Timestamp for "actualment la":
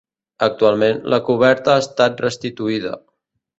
0.45-1.19